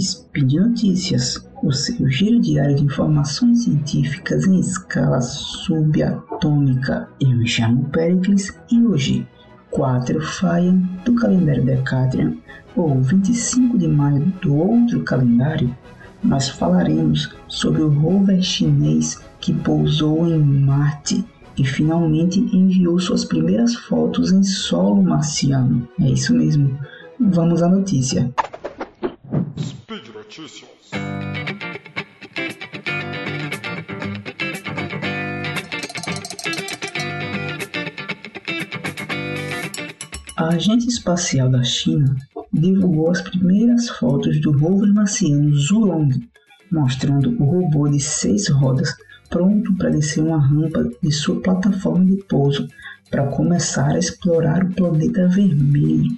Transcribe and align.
Speed 0.00 0.52
Notícias, 0.54 1.46
o 1.62 1.70
seu 1.70 2.08
giro 2.08 2.40
diário 2.40 2.76
de 2.76 2.84
informações 2.84 3.64
científicas 3.64 4.46
em 4.46 4.58
escala 4.58 5.20
subatômica. 5.20 7.06
Eu 7.20 7.30
me 7.30 7.46
chamo 7.46 7.90
Pericles 7.90 8.56
e 8.72 8.82
hoje, 8.82 9.28
4 9.70 10.20
Faia 10.20 10.72
do 11.04 11.14
calendário 11.14 11.64
Decatrian, 11.64 12.34
ou 12.74 13.00
25 13.02 13.76
de 13.76 13.86
maio 13.86 14.32
do 14.40 14.54
outro 14.54 15.02
calendário, 15.02 15.76
nós 16.22 16.48
falaremos 16.48 17.34
sobre 17.48 17.82
o 17.82 17.88
rover 17.88 18.42
chinês 18.42 19.20
que 19.40 19.52
pousou 19.52 20.26
em 20.26 20.38
Marte 20.38 21.24
e 21.56 21.64
finalmente 21.64 22.38
enviou 22.38 22.98
suas 22.98 23.24
primeiras 23.24 23.74
fotos 23.74 24.32
em 24.32 24.42
solo 24.42 25.02
marciano. 25.02 25.86
É 26.00 26.08
isso 26.10 26.34
mesmo. 26.34 26.78
Vamos 27.18 27.62
à 27.62 27.68
notícia. 27.68 28.32
Notícias. 30.30 30.70
A 40.36 40.48
Agência 40.50 40.88
Espacial 40.88 41.50
da 41.50 41.64
China 41.64 42.14
divulgou 42.52 43.10
as 43.10 43.20
primeiras 43.22 43.88
fotos 43.90 44.40
do 44.40 44.56
rover 44.56 44.94
marciano 44.94 45.52
Zhurong, 45.52 46.10
mostrando 46.70 47.30
o 47.42 47.44
robô 47.44 47.88
de 47.88 47.98
seis 47.98 48.48
rodas 48.48 48.94
pronto 49.28 49.74
para 49.74 49.90
descer 49.90 50.22
uma 50.22 50.38
rampa 50.38 50.88
de 51.02 51.10
sua 51.10 51.40
plataforma 51.40 52.04
de 52.04 52.22
pouso 52.28 52.68
para 53.10 53.26
começar 53.26 53.96
a 53.96 53.98
explorar 53.98 54.62
o 54.62 54.72
planeta 54.72 55.26
vermelho. 55.26 56.16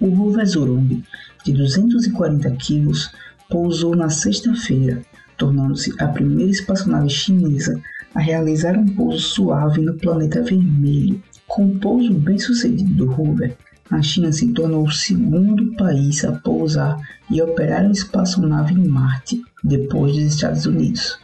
O 0.00 0.08
rover 0.08 0.44
Zhurong, 0.44 1.04
de 1.44 1.52
240 1.52 2.50
quilos, 2.56 3.08
pousou 3.52 3.94
na 3.94 4.08
sexta-feira, 4.08 5.02
tornando-se 5.36 5.92
a 5.98 6.08
primeira 6.08 6.50
espaçonave 6.50 7.10
chinesa 7.10 7.78
a 8.14 8.18
realizar 8.18 8.78
um 8.78 8.86
pouso 8.86 9.18
suave 9.18 9.82
no 9.82 9.94
planeta 9.94 10.42
vermelho. 10.42 11.22
Com 11.46 11.66
o 11.66 11.78
pouso 11.78 12.14
bem 12.14 12.38
sucedido 12.38 12.94
do 12.94 13.06
rover, 13.06 13.54
a 13.90 14.00
China 14.00 14.32
se 14.32 14.48
tornou 14.54 14.84
o 14.84 14.90
segundo 14.90 15.76
país 15.76 16.24
a 16.24 16.32
pousar 16.32 16.98
e 17.30 17.42
operar 17.42 17.82
uma 17.82 17.92
espaçonave 17.92 18.72
em 18.72 18.88
Marte, 18.88 19.42
depois 19.62 20.14
dos 20.14 20.34
Estados 20.34 20.64
Unidos. 20.64 21.18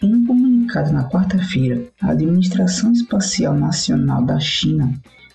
Em 0.00 0.14
um 0.14 0.26
comunicado 0.26 0.92
na 0.92 1.08
quarta-feira, 1.08 1.84
a 2.00 2.12
Administração 2.12 2.92
Espacial 2.92 3.54
Nacional 3.54 4.24
da 4.24 4.38
China 4.38 4.92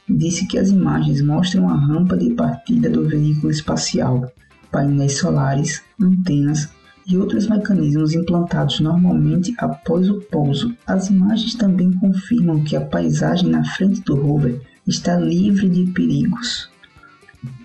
disse 0.10 0.48
que 0.48 0.58
as 0.58 0.70
imagens 0.70 1.22
mostram 1.22 1.68
a 1.68 1.76
rampa 1.76 2.16
de 2.16 2.32
partida 2.32 2.90
do 2.90 3.08
veículo 3.08 3.52
espacial, 3.52 4.32
painéis 4.74 5.20
solares, 5.20 5.84
antenas 6.02 6.68
e 7.08 7.16
outros 7.18 7.48
mecanismos 7.48 8.14
implantados 8.14 8.80
normalmente 8.80 9.54
após 9.58 10.10
o 10.10 10.20
pouso. 10.22 10.76
As 10.88 11.10
imagens 11.10 11.54
também 11.54 11.94
confirmam 11.94 12.64
que 12.64 12.76
a 12.76 12.82
paisagem 12.82 13.50
na 13.50 13.64
frente 13.64 14.02
do 14.02 14.16
rover 14.16 14.60
está 14.88 15.16
livre 15.18 15.70
de 15.70 15.92
perigos. 15.92 16.70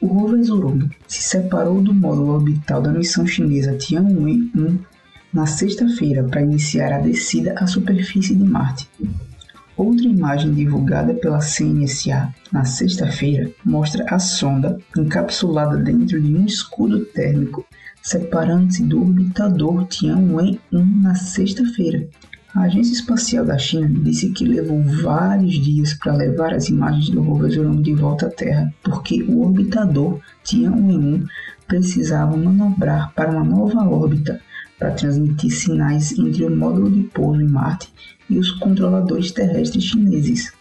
O 0.01 0.07
rover 0.07 0.43
Zhurong 0.43 0.91
se 1.07 1.23
separou 1.23 1.81
do 1.81 1.95
módulo 1.95 2.35
orbital 2.35 2.83
da 2.83 2.93
missão 2.93 3.27
chinesa 3.27 3.73
Tianwen-1 3.73 4.79
na 5.33 5.47
sexta-feira 5.47 6.25
para 6.25 6.43
iniciar 6.43 6.93
a 6.93 6.99
descida 6.99 7.55
à 7.57 7.67
superfície 7.67 8.35
de 8.35 8.45
Marte. 8.45 8.89
Outra 9.79 10.09
imagem 10.09 10.55
divulgada 10.55 11.15
pela 11.15 11.41
CNSA 11.41 12.35
na 12.51 12.65
sexta-feira 12.65 13.49
mostra 13.65 14.05
a 14.09 14.19
sonda 14.19 14.77
encapsulada 14.97 15.77
dentro 15.77 16.21
de 16.21 16.35
um 16.35 16.45
escudo 16.45 17.05
térmico, 17.05 17.65
separando-se 18.03 18.83
do 18.83 19.01
orbitador 19.01 19.87
Tianwen-1 19.87 21.01
na 21.01 21.15
sexta-feira. 21.15 22.09
A 22.53 22.63
Agência 22.63 22.95
Espacial 22.95 23.45
da 23.45 23.57
China 23.57 23.89
disse 23.89 24.31
que 24.31 24.45
levou 24.45 24.83
vários 24.83 25.55
dias 25.55 25.95
para 25.95 26.17
levar 26.17 26.53
as 26.53 26.69
imagens 26.69 27.11
do 27.11 27.23
rover 27.23 27.53
Zhurong 27.53 27.81
de 27.81 27.95
volta 27.95 28.27
à 28.27 28.31
Terra, 28.31 28.75
porque 28.83 29.23
o 29.23 29.43
orbitador 29.43 30.19
Tianwen-1 30.43 31.25
precisava 31.69 32.37
manobrar 32.37 33.13
para 33.15 33.31
uma 33.31 33.45
nova 33.45 33.89
órbita 33.89 34.41
para 34.77 34.91
transmitir 34.91 35.53
sinais 35.53 36.19
entre 36.19 36.45
o 36.45 36.51
módulo 36.51 36.91
de 36.91 37.05
pouso 37.05 37.41
em 37.41 37.49
Marte 37.49 37.93
e 38.29 38.39
os 38.39 38.51
controladores 38.53 39.33
terrestres 39.33 39.85
chineses. 39.85 40.53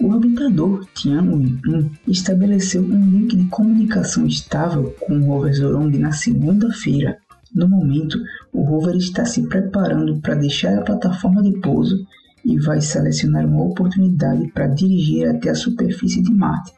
O 0.00 0.08
orbitador 0.08 0.86
Tianwen-1 0.94 1.90
estabeleceu 2.08 2.82
um 2.82 3.10
link 3.10 3.36
de 3.36 3.46
comunicação 3.46 4.26
estável 4.26 4.94
com 5.00 5.18
o 5.18 5.26
rover 5.26 5.54
Zhurong 5.54 5.96
na 5.98 6.12
segunda-feira. 6.12 7.18
No 7.54 7.68
momento, 7.68 8.18
o 8.52 8.62
rover 8.62 8.96
está 8.96 9.24
se 9.24 9.42
preparando 9.48 10.20
para 10.20 10.34
deixar 10.34 10.76
a 10.76 10.82
plataforma 10.82 11.42
de 11.42 11.52
pouso 11.60 12.04
e 12.44 12.58
vai 12.58 12.80
selecionar 12.80 13.46
uma 13.46 13.62
oportunidade 13.62 14.48
para 14.48 14.66
dirigir 14.66 15.28
até 15.28 15.50
a 15.50 15.54
superfície 15.54 16.22
de 16.22 16.32
Marte 16.32 16.72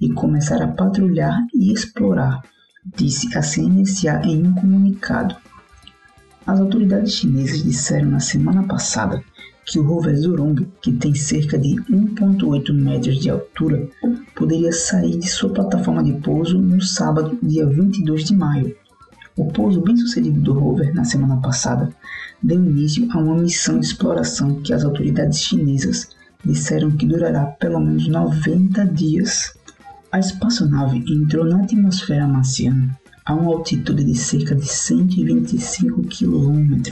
e 0.00 0.10
começar 0.12 0.62
a 0.62 0.68
patrulhar 0.68 1.38
e 1.54 1.72
explorar, 1.72 2.42
disse 2.96 3.36
a 3.36 3.42
CNSA 3.42 4.22
em 4.24 4.46
um 4.46 4.54
comunicado. 4.54 5.36
As 6.46 6.60
autoridades 6.60 7.14
chinesas 7.14 7.62
disseram 7.62 8.10
na 8.10 8.20
semana 8.20 8.62
passada 8.64 9.24
que 9.64 9.78
o 9.78 9.82
rover 9.82 10.14
Zhurong, 10.14 10.68
que 10.82 10.92
tem 10.92 11.14
cerca 11.14 11.56
de 11.56 11.70
1,8 11.90 12.70
metros 12.70 13.18
de 13.18 13.30
altura, 13.30 13.88
poderia 14.36 14.70
sair 14.70 15.18
de 15.18 15.26
sua 15.26 15.48
plataforma 15.48 16.04
de 16.04 16.12
pouso 16.20 16.58
no 16.58 16.82
sábado, 16.82 17.38
dia 17.42 17.66
22 17.66 18.24
de 18.24 18.36
maio. 18.36 18.76
O 19.38 19.46
pouso 19.46 19.80
bem-sucedido 19.80 20.38
do 20.38 20.52
rover 20.52 20.94
na 20.94 21.04
semana 21.04 21.40
passada 21.40 21.88
deu 22.42 22.62
início 22.62 23.08
a 23.10 23.18
uma 23.18 23.38
missão 23.38 23.80
de 23.80 23.86
exploração 23.86 24.60
que 24.60 24.74
as 24.74 24.84
autoridades 24.84 25.40
chinesas 25.40 26.10
disseram 26.44 26.90
que 26.90 27.06
durará 27.06 27.46
pelo 27.46 27.80
menos 27.80 28.06
90 28.06 28.84
dias. 28.88 29.54
A 30.12 30.18
espaçonave 30.18 31.02
entrou 31.08 31.46
na 31.46 31.62
atmosfera 31.62 32.28
marciana 32.28 32.94
a 33.24 33.34
uma 33.34 33.52
altitude 33.52 34.04
de 34.04 34.14
cerca 34.14 34.54
de 34.54 34.66
125 34.66 36.02
km 36.02 36.82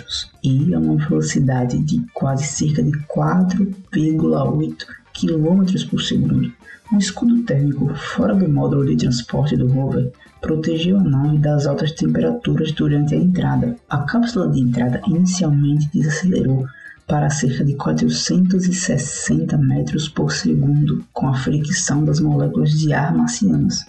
e 0.43 0.75
a 0.75 0.79
uma 0.79 0.97
velocidade 0.97 1.79
de 1.79 2.03
quase 2.15 2.45
cerca 2.45 2.83
de 2.83 2.93
4,8 3.15 4.87
km 5.13 5.89
por 5.91 6.01
segundo. 6.01 6.51
Um 6.91 6.99
escudo 6.99 7.43
térmico 7.45 7.95
fora 7.95 8.35
do 8.35 8.49
módulo 8.49 8.87
de 8.87 8.97
transporte 8.97 9.57
do 9.57 9.67
rover 9.67 10.11
protegeu 10.41 10.99
a 10.99 11.03
nave 11.03 11.39
das 11.39 11.67
altas 11.67 11.93
temperaturas 11.93 12.73
durante 12.73 13.15
a 13.15 13.19
entrada. 13.19 13.77
A 13.89 13.99
cápsula 13.99 14.49
de 14.49 14.61
entrada 14.61 15.03
inicialmente 15.07 15.89
desacelerou 15.93 16.67
para 17.07 17.29
cerca 17.31 17.65
de 17.65 17.75
460 17.75 19.59
metros 19.59 20.09
por 20.09 20.33
segundo 20.33 21.05
com 21.13 21.29
a 21.29 21.35
fricção 21.35 22.05
das 22.05 22.21
moléculas 22.21 22.71
de 22.71 22.93
ar 22.93 23.15
marcianas. 23.15 23.85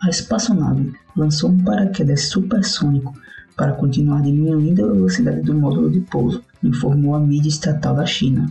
A 0.00 0.08
espaçonave 0.08 0.92
lançou 1.16 1.50
um 1.50 1.58
paraquedas 1.58 2.28
supersônico 2.28 3.12
para 3.56 3.72
continuar 3.72 4.22
diminuindo 4.22 4.84
a 4.84 4.92
velocidade 4.92 5.42
do 5.42 5.52
módulo 5.52 5.90
de 5.90 6.00
pouso, 6.00 6.40
informou 6.62 7.16
a 7.16 7.20
mídia 7.20 7.48
estatal 7.48 7.96
da 7.96 8.06
China. 8.06 8.48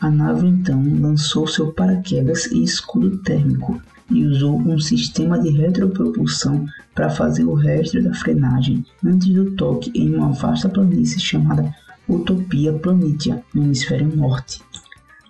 A 0.00 0.10
nave 0.10 0.48
então 0.48 0.82
lançou 0.98 1.46
seu 1.46 1.72
paraquedas 1.72 2.46
e 2.46 2.64
escudo 2.64 3.18
térmico 3.18 3.80
e 4.10 4.26
usou 4.26 4.58
um 4.58 4.80
sistema 4.80 5.38
de 5.38 5.50
retropropulsão 5.50 6.66
para 6.92 7.08
fazer 7.08 7.44
o 7.44 7.54
resto 7.54 8.02
da 8.02 8.12
frenagem 8.12 8.84
antes 9.04 9.28
do 9.32 9.52
toque 9.52 9.92
em 9.94 10.12
uma 10.12 10.32
vasta 10.32 10.68
planície 10.68 11.20
chamada 11.20 11.72
Utopia 12.08 12.72
Planitia, 12.72 13.40
no 13.54 13.62
hemisfério 13.62 14.16
norte. 14.16 14.60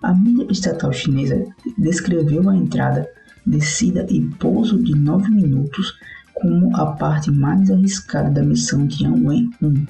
A 0.03 0.15
mídia 0.15 0.47
estatal 0.51 0.91
chinesa 0.95 1.45
descreveu 1.77 2.49
a 2.49 2.56
entrada 2.56 3.06
descida 3.47 4.07
e 4.09 4.21
pouso 4.39 4.83
de 4.83 4.95
9 4.95 5.31
minutos 5.31 5.95
como 6.35 6.75
a 6.77 6.87
parte 6.87 7.31
mais 7.31 7.71
arriscada 7.71 8.31
da 8.31 8.43
missão 8.43 8.87
Tianwen-1, 8.87 9.87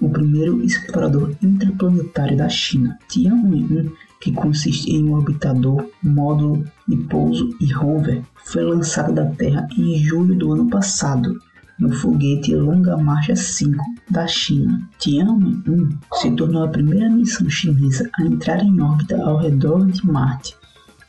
o 0.00 0.08
primeiro 0.08 0.62
explorador 0.64 1.32
interplanetário 1.40 2.36
da 2.36 2.48
China. 2.48 2.98
Tianwen-1, 3.08 3.92
que 4.20 4.32
consiste 4.32 4.90
em 4.90 5.04
um 5.04 5.12
orbitador, 5.12 5.88
módulo 6.02 6.64
de 6.88 6.96
pouso 6.96 7.56
e 7.60 7.72
rover, 7.72 8.22
foi 8.44 8.64
lançado 8.64 9.14
da 9.14 9.26
Terra 9.26 9.68
em 9.78 9.96
julho 10.02 10.34
do 10.34 10.52
ano 10.52 10.68
passado 10.68 11.40
no 11.78 11.92
foguete 11.94 12.54
Longa 12.54 12.96
Marcha 12.96 13.36
5 13.36 13.82
da 14.10 14.26
China. 14.26 14.88
Tianwen-1 14.98 15.98
se 16.14 16.30
tornou 16.32 16.64
a 16.64 16.68
primeira 16.68 17.08
missão 17.08 17.48
chinesa 17.48 18.08
a 18.18 18.24
entrar 18.24 18.62
em 18.62 18.80
órbita 18.80 19.20
ao 19.22 19.38
redor 19.38 19.86
de 19.86 20.04
Marte 20.06 20.56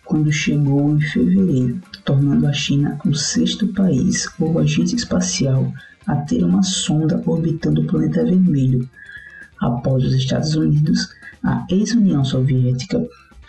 quando 0.06 0.32
chegou 0.32 0.96
em 0.96 1.02
fevereiro, 1.02 1.82
tornando 2.04 2.48
a 2.48 2.54
China 2.54 3.00
o 3.06 3.14
sexto 3.14 3.68
país 3.68 4.28
ou 4.40 4.60
agente 4.60 4.96
espacial 4.96 5.72
a 6.06 6.16
ter 6.18 6.44
uma 6.44 6.64
sonda 6.64 7.22
orbitando 7.26 7.82
o 7.82 7.88
planeta 7.88 8.24
vermelho, 8.24 8.88
após 9.60 10.04
os 10.04 10.14
Estados 10.14 10.56
Unidos, 10.56 11.10
a 11.42 11.66
ex-União 11.70 12.24
Soviética, 12.24 13.06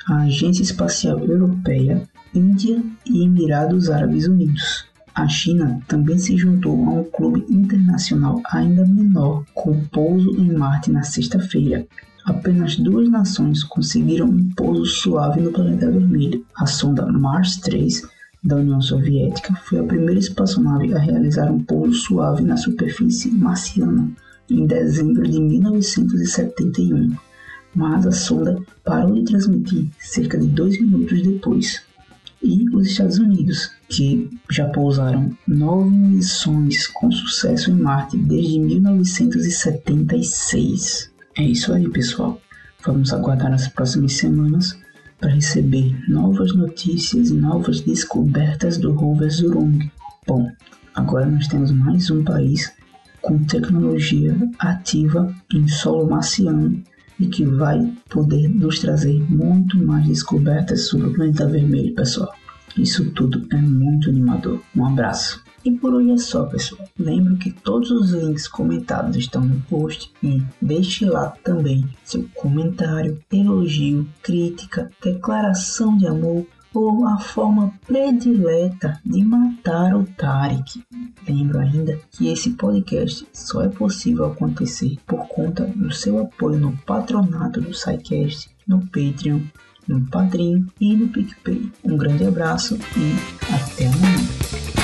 a 0.07 0.23
Agência 0.23 0.63
Espacial 0.63 1.19
Europeia, 1.19 2.03
Índia 2.35 2.83
e 3.07 3.25
Emirados 3.25 3.91
Árabes 3.91 4.27
Unidos. 4.27 4.85
A 5.15 5.29
China 5.29 5.81
também 5.87 6.19
se 6.19 6.37
juntou 6.37 6.73
a 6.85 6.91
um 6.91 7.05
clube 7.05 7.45
internacional 7.49 8.43
ainda 8.51 8.85
menor, 8.85 9.45
com 9.55 9.81
pouso 9.85 10.31
em 10.37 10.53
Marte 10.53 10.91
na 10.91 11.03
sexta-feira. 11.03 11.87
Apenas 12.25 12.77
duas 12.77 13.11
nações 13.11 13.63
conseguiram 13.63 14.27
um 14.27 14.49
pouso 14.57 14.87
suave 14.87 15.43
no 15.43 15.53
planeta 15.53 15.91
vermelho. 15.91 16.47
A 16.57 16.65
sonda 16.65 17.07
Mars 17.07 17.59
3 17.59 18.03
da 18.43 18.57
União 18.57 18.81
Soviética 18.81 19.55
foi 19.65 19.81
a 19.81 19.85
primeira 19.85 20.19
espaçonave 20.19 20.95
a 20.95 20.99
realizar 20.99 21.53
um 21.53 21.63
pouso 21.63 21.95
suave 21.95 22.43
na 22.43 22.57
superfície 22.57 23.31
marciana 23.31 24.11
em 24.51 24.67
dezembro 24.67 25.23
de 25.29 25.39
1971, 25.41 27.15
mas 27.75 28.07
a 28.07 28.13
sonda 28.13 28.63
parou 28.83 29.15
de 29.15 29.25
transmitir 29.25 29.87
cerca 29.99 30.39
de 30.39 30.47
dois 30.49 30.79
minutos 30.81 31.23
depois 31.23 31.83
e 32.43 32.67
os 32.75 32.87
Estados 32.87 33.19
Unidos, 33.19 33.71
que 33.89 34.31
já 34.51 34.67
pousaram 34.69 35.31
nove 35.49 35.91
missões 35.91 36.87
com 36.87 37.11
sucesso 37.11 37.71
em 37.71 37.75
Marte 37.75 38.19
desde 38.19 38.61
1976. 38.61 41.14
É 41.37 41.43
isso 41.43 41.73
aí, 41.73 41.89
pessoal. 41.89 42.41
Vamos 42.87 43.13
aguardar 43.13 43.53
as 43.53 43.67
próximas 43.67 44.13
semanas 44.13 44.79
para 45.19 45.31
receber 45.31 45.97
novas 46.09 46.55
notícias 46.55 47.31
e 47.31 47.35
novas 47.35 47.81
descobertas 47.81 48.79
do 48.79 48.93
rover 48.93 49.31
Zhurong. 49.31 49.91
Bom, 50.27 50.49
agora 50.95 51.27
nós 51.27 51.49
temos 51.49 51.73
mais 51.73 52.09
um 52.11 52.23
país 52.23 52.73
com 53.21 53.43
tecnologia 53.45 54.37
ativa 54.61 55.35
em 55.53 55.67
solo 55.67 56.09
marciano 56.09 56.81
e 57.19 57.27
que 57.27 57.45
vai 57.45 57.93
poder 58.09 58.49
nos 58.49 58.79
trazer 58.79 59.19
muito 59.29 59.77
mais 59.79 60.07
descobertas 60.07 60.89
sobre 60.89 61.09
o 61.09 61.15
planeta 61.15 61.49
vermelho, 61.49 61.95
pessoal. 61.95 62.33
Isso 62.77 63.11
tudo 63.11 63.45
é 63.51 63.57
muito 63.57 64.11
animador. 64.11 64.61
Um 64.77 64.87
abraço. 64.87 65.43
E 65.65 65.71
por 65.71 65.95
hoje 65.95 66.11
é 66.11 66.19
só, 66.19 66.45
pessoal. 66.45 66.87
Lembro 66.99 67.37
que 67.37 67.51
todos 67.51 67.91
os 67.91 68.11
links 68.11 68.47
comentados 68.47 69.17
estão 69.17 69.43
no 69.43 69.59
post 69.63 70.13
e 70.23 70.43
deixe 70.61 71.07
lá 71.07 71.31
também 71.43 71.89
seu 72.05 72.29
comentário, 72.35 73.19
elogio, 73.33 74.07
crítica, 74.23 74.91
declaração 75.03 75.97
de 75.97 76.07
amor 76.07 76.47
ou 76.75 77.07
a 77.07 77.19
forma 77.19 77.73
predileta 77.87 79.01
de 79.07 79.25
matar 79.25 79.95
o 79.95 80.05
Tarek. 80.05 80.83
Lembro 81.27 81.61
ainda 81.61 81.99
que 82.11 82.29
esse 82.29 82.51
podcast 82.51 83.27
só 83.33 83.63
é 83.63 83.69
possível 83.69 84.27
acontecer 84.27 84.99
por 85.07 85.27
conta 85.29 85.65
do 85.65 85.91
seu 85.93 86.19
apoio 86.19 86.59
no 86.59 86.77
patronato 86.79 87.61
do 87.61 87.73
SciCast, 87.73 88.51
no 88.67 88.81
Patreon, 88.87 89.41
no 89.89 90.05
Padrim 90.11 90.67
e 90.81 90.95
no 90.97 91.09
PicPay. 91.09 91.71
Um 91.85 91.97
grande 91.97 92.27
abraço 92.27 92.77
e 92.97 93.55
até 93.55 93.87
amanhã. 93.87 94.84